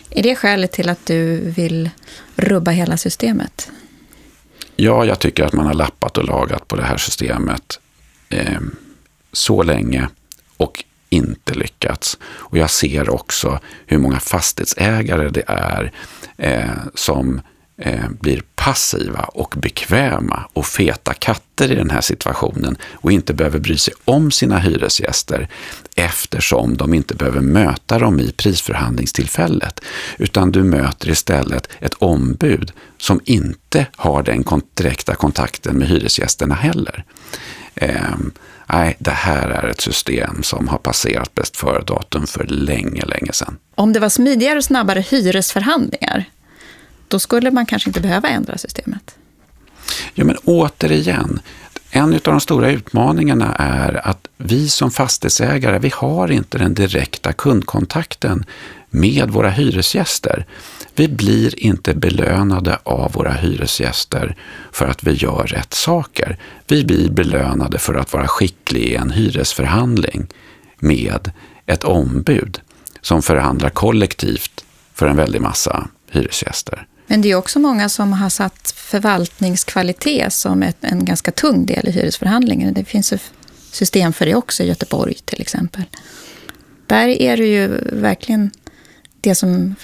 [0.09, 1.89] Är det skälet till att du vill
[2.35, 3.71] rubba hela systemet?
[4.75, 7.79] Ja, jag tycker att man har lappat och lagat på det här systemet
[8.29, 8.59] eh,
[9.31, 10.09] så länge
[10.57, 12.17] och inte lyckats.
[12.25, 15.91] Och jag ser också hur många fastighetsägare det är
[16.37, 17.41] eh, som
[17.77, 23.59] eh, blir passiva och bekväma och feta katter i den här situationen och inte behöver
[23.59, 25.49] bry sig om sina hyresgäster
[25.95, 29.79] eftersom de inte behöver möta dem i prisförhandlingstillfället.
[30.17, 37.03] Utan du möter istället ett ombud som inte har den direkta kontakten med hyresgästerna heller.
[37.75, 38.15] Eh,
[38.67, 43.57] nej, det här är ett system som har passerat bäst före-datum för länge, länge sedan.
[43.75, 46.25] Om det var smidigare och snabbare hyresförhandlingar,
[47.07, 49.15] då skulle man kanske inte behöva ändra systemet.
[50.13, 51.39] Ja, men återigen,
[51.89, 57.33] en av de stora utmaningarna är att vi som fastighetsägare, vi har inte den direkta
[57.33, 58.45] kundkontakten
[58.89, 60.45] med våra hyresgäster.
[60.97, 64.35] Vi blir inte belönade av våra hyresgäster
[64.71, 66.39] för att vi gör rätt saker.
[66.67, 70.27] Vi blir belönade för att vara skickliga i en hyresförhandling
[70.79, 71.31] med
[71.65, 72.61] ett ombud
[73.01, 76.87] som förhandlar kollektivt för en väldig massa hyresgäster.
[77.07, 81.87] Men det är också många som har satt förvaltningskvalitet som ett, en ganska tung del
[81.87, 82.73] i hyresförhandlingen.
[82.73, 83.13] Det finns
[83.71, 85.83] system för det också i Göteborg till exempel.
[86.87, 88.51] Där är det ju verkligen
[89.21, 89.75] det som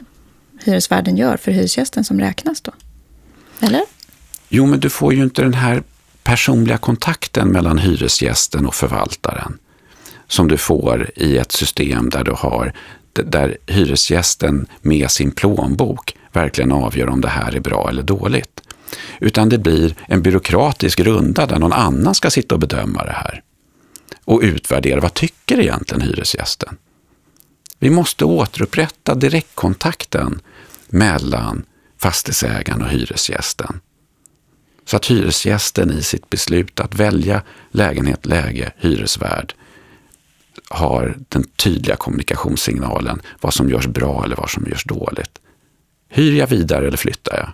[0.63, 2.71] hyresvärden gör för hyresgästen som räknas då.
[3.59, 3.81] Eller?
[4.49, 5.83] Jo, men du får ju inte den här
[6.23, 9.57] personliga kontakten mellan hyresgästen och förvaltaren
[10.27, 12.73] som du får i ett system där du har
[13.13, 18.61] där hyresgästen med sin plånbok verkligen avgör om det här är bra eller dåligt.
[19.19, 23.43] Utan det blir en byråkratisk runda där någon annan ska sitta och bedöma det här.
[24.25, 26.77] Och utvärdera, vad tycker egentligen hyresgästen?
[27.79, 30.41] Vi måste återupprätta direktkontakten
[30.91, 31.65] mellan
[31.97, 33.79] fastighetsägaren och hyresgästen.
[34.85, 39.53] Så att hyresgästen i sitt beslut att välja lägenhet, läge, hyresvärd
[40.69, 45.39] har den tydliga kommunikationssignalen vad som görs bra eller vad som görs dåligt.
[46.09, 47.51] Hyr jag vidare eller flyttar jag?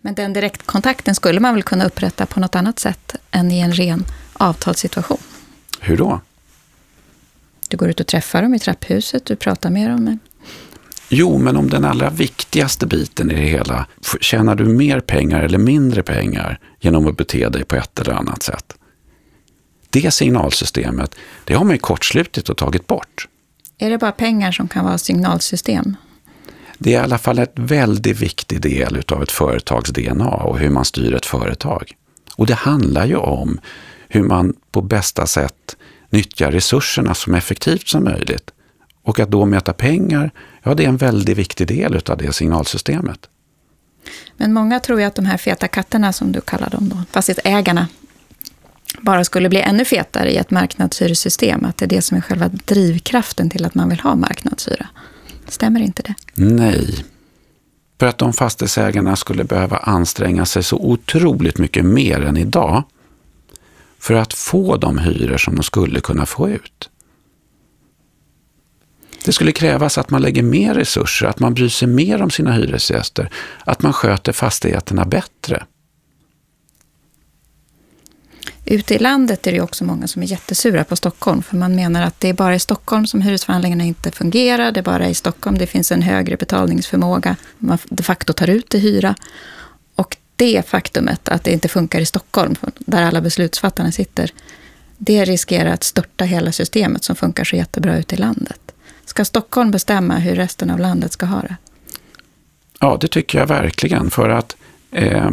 [0.00, 3.72] Men den direktkontakten skulle man väl kunna upprätta på något annat sätt än i en
[3.72, 5.18] ren avtalssituation?
[5.80, 6.20] Hur då?
[7.68, 10.18] Du går ut och träffar dem i trapphuset, du pratar med dem.
[11.16, 13.86] Jo, men om den allra viktigaste biten i det hela,
[14.20, 18.42] tjänar du mer pengar eller mindre pengar genom att bete dig på ett eller annat
[18.42, 18.74] sätt?
[19.90, 23.28] Det signalsystemet, det har man ju kortslutit och tagit bort.
[23.78, 25.96] Är det bara pengar som kan vara signalsystem?
[26.78, 30.70] Det är i alla fall ett väldigt viktig del av ett företags DNA och hur
[30.70, 31.92] man styr ett företag.
[32.36, 33.60] Och det handlar ju om
[34.08, 35.76] hur man på bästa sätt
[36.10, 38.50] nyttjar resurserna så effektivt som möjligt.
[39.04, 40.30] Och att då mäta pengar,
[40.62, 43.28] ja det är en väldigt viktig del av det signalsystemet.
[44.36, 47.88] Men många tror ju att de här feta katterna, som du kallar dem då, fastighetsägarna,
[49.00, 51.64] bara skulle bli ännu fetare i ett marknadshyressystem.
[51.64, 54.86] Att det är det som är själva drivkraften till att man vill ha marknadshyra.
[55.48, 56.14] Stämmer inte det?
[56.34, 57.04] Nej.
[57.98, 62.82] För att de fastighetsägarna skulle behöva anstränga sig så otroligt mycket mer än idag
[63.98, 66.90] för att få de hyror som de skulle kunna få ut.
[69.24, 72.52] Det skulle krävas att man lägger mer resurser, att man bryr sig mer om sina
[72.52, 73.30] hyresgäster,
[73.64, 75.64] att man sköter fastigheterna bättre.
[78.66, 82.02] Ute i landet är det också många som är jättesura på Stockholm, för man menar
[82.02, 85.58] att det är bara i Stockholm som hyresförhandlingarna inte fungerar, det är bara i Stockholm
[85.58, 89.14] det finns en högre betalningsförmåga, man de facto tar ut i hyra.
[89.94, 94.30] Och det faktumet att det inte funkar i Stockholm, där alla beslutsfattarna sitter,
[94.98, 98.63] det riskerar att störta hela systemet som funkar så jättebra ute i landet.
[99.04, 101.56] Ska Stockholm bestämma hur resten av landet ska ha det?
[102.80, 104.10] Ja, det tycker jag verkligen.
[104.10, 104.56] För att
[104.90, 105.30] eh,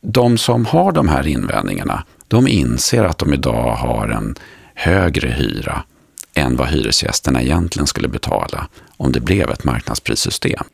[0.00, 4.34] de som har de här invändningarna, de inser att de idag har en
[4.74, 5.84] högre hyra
[6.34, 10.64] än vad hyresgästerna egentligen skulle betala om det blev ett marknadsprissystem.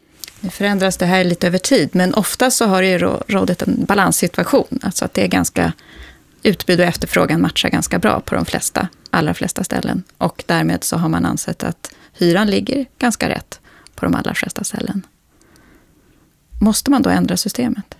[0.41, 3.85] Nu förändras det här lite över tid, men ofta så har det ju rådit en
[3.85, 4.79] balanssituation.
[4.83, 5.73] Alltså att det är ganska
[6.43, 10.03] utbud och efterfrågan matchar ganska bra på de flesta, allra flesta ställen.
[10.19, 13.61] Och därmed så har man ansett att hyran ligger ganska rätt
[13.95, 15.07] på de allra flesta ställen.
[16.61, 17.95] Måste man då ändra systemet?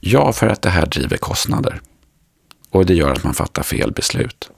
[0.00, 1.80] Ja, för att det här driver kostnader.
[2.70, 4.50] Och det gör att man fattar fel beslut.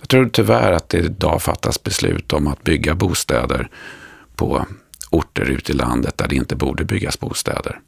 [0.00, 3.70] Jag tror tyvärr att det idag fattas beslut om att bygga bostäder
[4.36, 4.66] på
[5.10, 7.80] orter ute i landet där det inte borde byggas bostäder.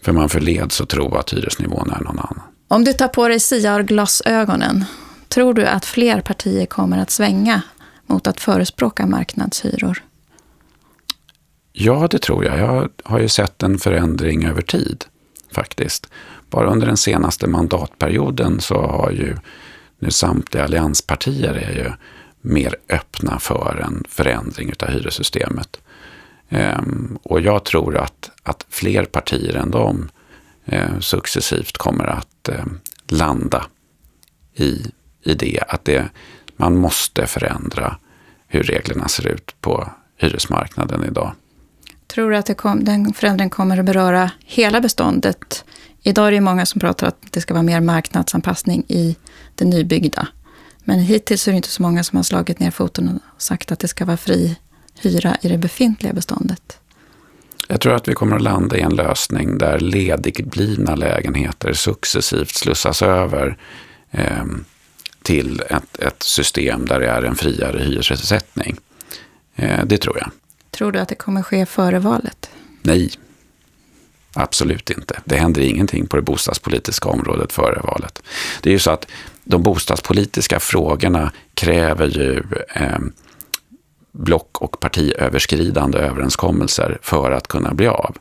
[0.00, 2.40] För man förleds att tro att hyresnivån är någon annan.
[2.68, 4.84] Om du tar på dig siarglasögonen,
[5.32, 7.62] tror du att fler partier kommer att svänga
[8.06, 10.02] mot att förespråka marknadshyror?
[11.72, 12.58] Ja, det tror jag.
[12.58, 15.04] Jag har ju sett en förändring över tid
[15.52, 16.08] faktiskt.
[16.50, 19.36] Bara under den senaste mandatperioden så har ju
[19.98, 21.92] nu samtliga allianspartier är ju
[22.40, 25.80] mer öppna för en förändring av hyressystemet.
[26.48, 30.08] Ehm, och jag tror att, att fler partier än de
[30.64, 32.64] eh, successivt kommer att eh,
[33.08, 33.66] landa
[34.54, 34.86] i,
[35.22, 35.62] i det.
[35.68, 36.08] Att det,
[36.56, 37.96] man måste förändra
[38.48, 41.32] hur reglerna ser ut på hyresmarknaden idag.
[42.06, 45.64] Tror du att kom, den förändringen kommer att beröra hela beståndet?
[46.02, 49.16] Idag är det många som pratar att det ska vara mer marknadsanpassning i
[49.54, 50.28] det nybyggda.
[50.84, 53.78] Men hittills är det inte så många som har slagit ner foten och sagt att
[53.78, 54.56] det ska vara fri
[55.00, 56.78] hyra i det befintliga beståndet.
[57.68, 63.02] Jag tror att vi kommer att landa i en lösning där ledigblivna lägenheter successivt slussas
[63.02, 63.56] över
[64.10, 64.44] eh,
[65.22, 68.76] till ett, ett, system där det är en friare hyressättning.
[69.56, 70.30] Eh, det tror jag.
[70.70, 72.50] Tror du att det kommer ske före valet?
[72.82, 73.10] Nej,
[74.32, 75.20] absolut inte.
[75.24, 78.22] Det händer ingenting på det bostadspolitiska området före valet.
[78.60, 79.06] Det är ju så att
[79.44, 82.42] de bostadspolitiska frågorna kräver ju
[82.74, 82.98] eh,
[84.12, 88.16] block och partiöverskridande överenskommelser för att kunna bli av.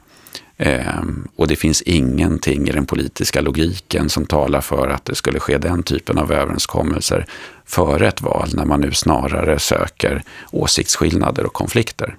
[0.62, 1.04] Eh,
[1.36, 5.58] och det finns ingenting i den politiska logiken som talar för att det skulle ske
[5.58, 7.26] den typen av överenskommelser
[7.66, 12.18] före ett val när man nu snarare söker åsiktsskillnader och konflikter.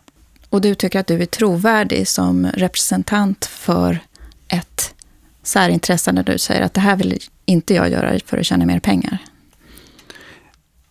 [0.49, 3.99] Och du tycker att du är trovärdig som representant för
[4.49, 4.95] ett
[5.43, 8.81] särintresse när du säger att det här vill inte jag göra för att tjäna mer
[8.81, 9.19] pengar?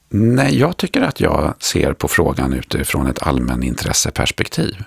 [0.10, 4.84] Nej, jag tycker att jag ser på frågan utifrån ett allmänintresseperspektiv.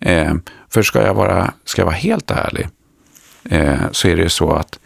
[0.00, 0.34] Eh,
[0.68, 2.68] för ska jag, vara, ska jag vara helt ärlig
[3.44, 4.78] eh, så är det ju så att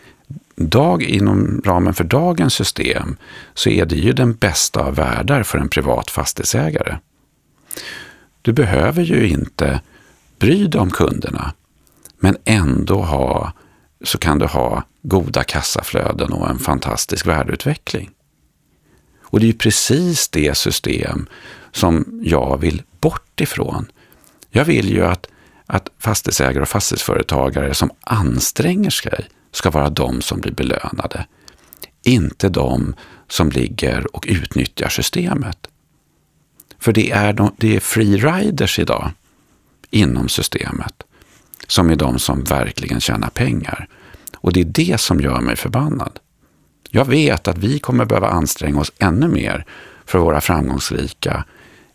[0.56, 3.16] dag, inom ramen för dagens system
[3.54, 6.98] så är det ju den bästa av världar för en privat fastighetsägare.
[8.42, 9.80] Du behöver ju inte
[10.38, 11.52] bry dig om kunderna,
[12.18, 13.52] men ändå ha,
[14.04, 18.10] så kan du ha goda kassaflöden och en fantastisk värdeutveckling.
[19.22, 21.26] Och det är ju precis det system
[21.72, 23.86] som jag vill bort ifrån.
[24.50, 25.26] Jag vill ju att,
[25.66, 31.26] att fastighetsägare och fastighetsföretagare som anstränger sig ska vara de som blir belönade.
[32.02, 32.94] Inte de
[33.28, 35.66] som ligger och utnyttjar systemet.
[36.78, 39.10] För det är, de, det är free riders idag
[39.90, 41.02] inom systemet
[41.66, 43.88] som är de som verkligen tjänar pengar.
[44.36, 46.18] Och det är det som gör mig förbannad.
[46.90, 49.64] Jag vet att vi kommer behöva anstränga oss ännu mer
[50.06, 51.44] för att vara framgångsrika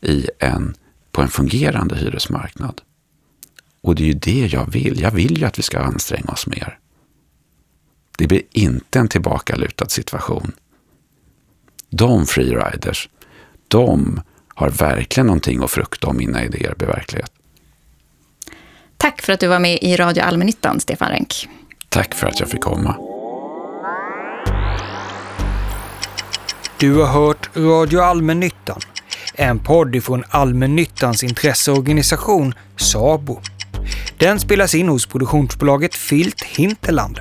[0.02, 0.76] i en,
[1.16, 2.82] på en fungerande hyresmarknad.
[3.82, 5.02] Och det är ju det jag vill.
[5.02, 6.80] Jag vill ju att vi ska anstränga oss mer.
[8.18, 10.52] Det blir inte en tillbakalutad situation.
[11.90, 13.10] De freeriders,
[13.68, 17.32] de har verkligen någonting att frukta om mina idéer blir verklighet.
[18.98, 21.48] Tack för att du var med i Radio Allmännyttan, Stefan Renck.
[21.90, 22.98] Tack för att jag fick komma.
[26.80, 28.80] Du har hört Radio Allmännyttan,
[29.34, 33.42] en podd ifrån Allmännyttans intresseorganisation SABO.
[34.18, 37.20] Den spelas in hos produktionsbolaget Filt Hinterland.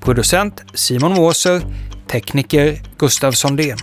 [0.00, 1.62] Producent Simon Måser,
[2.06, 3.78] tekniker Gustav Sondén.